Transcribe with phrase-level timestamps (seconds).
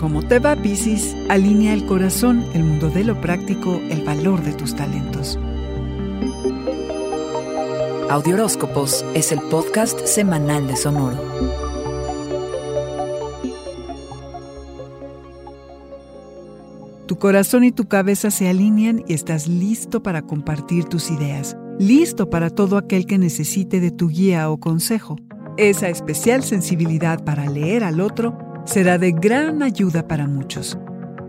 [0.00, 1.14] ¿Cómo te va, Piscis?
[1.28, 5.38] Alinea el corazón, el mundo de lo práctico, el valor de tus talentos.
[8.08, 11.18] Audioróscopos es el podcast semanal de Sonoro.
[17.06, 22.30] Tu corazón y tu cabeza se alinean y estás listo para compartir tus ideas, listo
[22.30, 25.16] para todo aquel que necesite de tu guía o consejo.
[25.58, 30.78] Esa especial sensibilidad para leer al otro será de gran ayuda para muchos.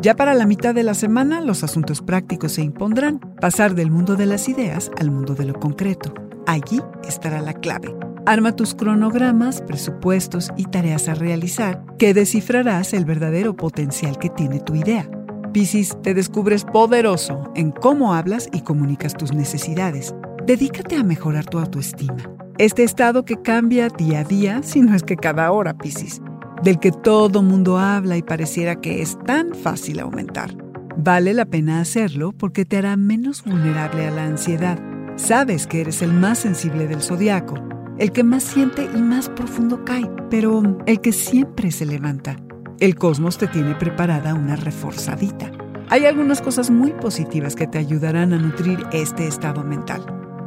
[0.00, 4.14] Ya para la mitad de la semana los asuntos prácticos se impondrán, pasar del mundo
[4.14, 6.14] de las ideas al mundo de lo concreto.
[6.46, 7.92] Allí estará la clave.
[8.24, 14.60] Arma tus cronogramas, presupuestos y tareas a realizar, que descifrarás el verdadero potencial que tiene
[14.60, 15.10] tu idea.
[15.52, 20.14] Piscis, te descubres poderoso en cómo hablas y comunicas tus necesidades.
[20.46, 22.30] Dedícate a mejorar tu autoestima.
[22.58, 26.20] Este estado que cambia día a día, si no es que cada hora, Piscis
[26.64, 30.56] del que todo mundo habla y pareciera que es tan fácil aumentar.
[30.96, 34.80] Vale la pena hacerlo porque te hará menos vulnerable a la ansiedad.
[35.16, 37.56] Sabes que eres el más sensible del zodiaco,
[37.98, 42.36] el que más siente y más profundo cae, pero el que siempre se levanta.
[42.80, 45.52] El cosmos te tiene preparada una reforzadita.
[45.90, 50.02] Hay algunas cosas muy positivas que te ayudarán a nutrir este estado mental.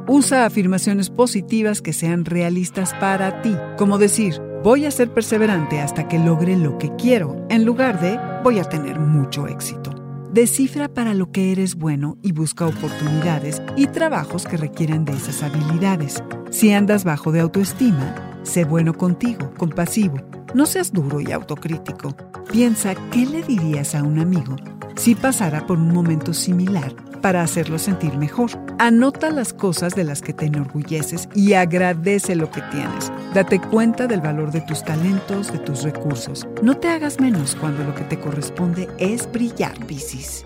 [0.08, 6.08] Usa afirmaciones positivas que sean realistas para ti, como decir, voy a ser perseverante hasta
[6.08, 9.92] que logre lo que quiero, en lugar de voy a tener mucho éxito.
[10.32, 15.42] Descifra para lo que eres bueno y busca oportunidades y trabajos que requieran de esas
[15.42, 16.22] habilidades.
[16.52, 20.18] Si andas bajo de autoestima, sé bueno contigo, compasivo.
[20.54, 22.16] No seas duro y autocrítico.
[22.52, 24.56] Piensa qué le dirías a un amigo
[24.96, 28.52] si pasara por un momento similar para hacerlo sentir mejor.
[28.80, 33.12] Anota las cosas de las que te enorgulleces y agradece lo que tienes.
[33.34, 36.48] Date cuenta del valor de tus talentos, de tus recursos.
[36.62, 40.46] No te hagas menos cuando lo que te corresponde es brillar, Piscis.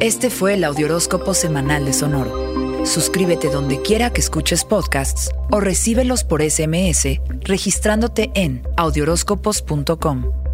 [0.00, 2.84] Este fue el Audioróscopo Semanal de Sonoro.
[2.84, 10.45] Suscríbete donde quiera que escuches podcasts o recíbelos por SMS registrándote en audioróscopos.com.